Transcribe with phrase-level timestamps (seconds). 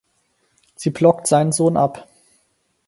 [0.75, 2.07] Sie blockt seinen Sohn ab.